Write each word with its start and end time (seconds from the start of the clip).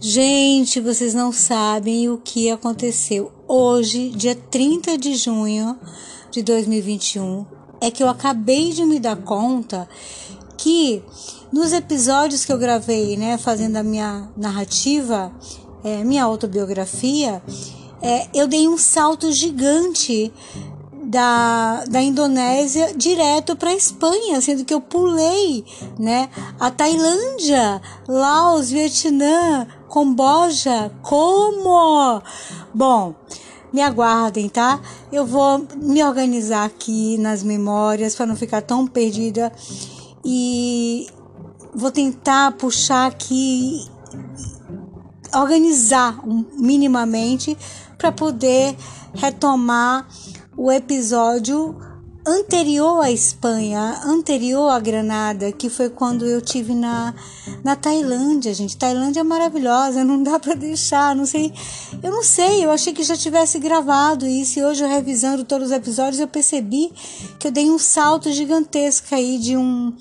Gente, 0.00 0.80
vocês 0.80 1.12
não 1.12 1.32
sabem 1.32 2.08
o 2.08 2.18
que 2.18 2.48
aconteceu. 2.50 3.32
Hoje, 3.48 4.10
dia 4.10 4.36
30 4.36 4.96
de 4.96 5.16
junho 5.16 5.76
de 6.30 6.40
2021, 6.40 7.44
é 7.80 7.90
que 7.90 8.00
eu 8.00 8.08
acabei 8.08 8.72
de 8.72 8.84
me 8.84 9.00
dar 9.00 9.16
conta 9.16 9.88
que 10.56 11.02
nos 11.52 11.72
episódios 11.72 12.44
que 12.44 12.52
eu 12.52 12.58
gravei, 12.58 13.16
né, 13.16 13.36
fazendo 13.38 13.76
a 13.76 13.82
minha 13.82 14.28
narrativa, 14.36 15.32
é, 15.82 16.04
minha 16.04 16.22
autobiografia, 16.22 17.42
é, 18.00 18.28
eu 18.32 18.46
dei 18.46 18.68
um 18.68 18.78
salto 18.78 19.32
gigante 19.32 20.32
da, 21.08 21.84
da 21.86 22.00
Indonésia 22.00 22.94
direto 22.94 23.56
para 23.56 23.70
a 23.70 23.74
Espanha, 23.74 24.40
sendo 24.40 24.64
que 24.64 24.74
eu 24.74 24.80
pulei, 24.80 25.64
né, 25.98 26.28
a 26.60 26.70
Tailândia, 26.70 27.80
Laos, 28.06 28.70
Vietnã, 28.70 29.66
Camboja, 29.92 30.92
como? 31.02 32.22
Bom, 32.74 33.14
me 33.72 33.80
aguardem, 33.80 34.48
tá? 34.48 34.80
Eu 35.10 35.26
vou 35.26 35.66
me 35.76 36.02
organizar 36.02 36.64
aqui 36.64 37.16
nas 37.18 37.42
memórias 37.42 38.14
para 38.14 38.26
não 38.26 38.36
ficar 38.36 38.62
tão 38.62 38.86
perdida 38.86 39.52
e 40.24 41.06
vou 41.74 41.90
tentar 41.90 42.52
puxar 42.52 43.06
aqui, 43.06 43.86
organizar 45.34 46.20
minimamente 46.52 47.56
para 47.96 48.12
poder 48.12 48.76
retomar 49.14 50.06
o 50.56 50.70
episódio 50.70 51.76
anterior 52.28 53.00
à 53.02 53.10
Espanha, 53.10 54.00
anterior 54.04 54.68
à 54.68 54.78
Granada, 54.78 55.50
que 55.50 55.70
foi 55.70 55.88
quando 55.88 56.26
eu 56.26 56.42
tive 56.42 56.74
na, 56.74 57.14
na 57.64 57.74
Tailândia, 57.74 58.52
gente. 58.52 58.76
Tailândia 58.76 59.20
é 59.20 59.24
maravilhosa, 59.24 60.04
não 60.04 60.22
dá 60.22 60.38
para 60.38 60.54
deixar, 60.54 61.16
não 61.16 61.24
sei. 61.24 61.52
Eu 62.02 62.10
não 62.10 62.22
sei, 62.22 62.64
eu 62.64 62.70
achei 62.70 62.92
que 62.92 63.02
já 63.02 63.16
tivesse 63.16 63.58
gravado 63.58 64.26
isso 64.26 64.58
e 64.58 64.64
hoje 64.64 64.86
revisando 64.86 65.44
todos 65.44 65.68
os 65.68 65.72
episódios 65.72 66.20
eu 66.20 66.28
percebi 66.28 66.92
que 67.38 67.48
eu 67.48 67.50
dei 67.50 67.70
um 67.70 67.78
salto 67.78 68.30
gigantesco 68.30 69.14
aí 69.14 69.38
de 69.38 69.56
um 69.56 69.94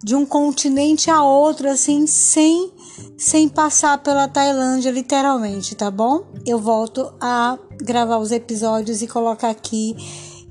de 0.00 0.14
um 0.14 0.24
continente 0.24 1.10
a 1.10 1.22
outro 1.24 1.68
assim, 1.68 2.06
sem 2.06 2.72
sem 3.16 3.48
passar 3.48 3.98
pela 3.98 4.28
Tailândia, 4.28 4.90
literalmente, 4.90 5.74
tá 5.74 5.90
bom? 5.90 6.24
Eu 6.46 6.58
volto 6.58 7.12
a 7.20 7.58
gravar 7.80 8.18
os 8.18 8.30
episódios 8.30 9.02
e 9.02 9.08
colocar 9.08 9.50
aqui 9.50 9.96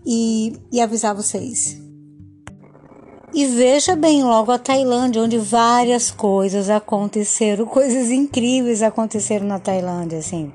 e, 0.10 0.54
e 0.72 0.80
avisar 0.80 1.14
vocês. 1.14 1.78
E 3.34 3.46
veja 3.46 3.94
bem 3.94 4.24
logo 4.24 4.54
a 4.54 4.58
Tailândia, 4.58 5.22
onde 5.22 5.38
várias 5.38 6.10
coisas 6.10 6.70
aconteceram, 6.70 7.66
coisas 7.68 8.10
incríveis 8.10 8.82
aconteceram 8.82 9.46
na 9.46 9.60
Tailândia, 9.60 10.20
assim. 10.20 10.52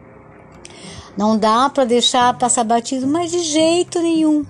Não 1.18 1.36
dá 1.36 1.68
para 1.68 1.84
deixar 1.84 2.38
passar 2.38 2.64
batido, 2.64 3.06
mas 3.06 3.30
de 3.30 3.40
jeito 3.40 4.00
nenhum. 4.00 4.46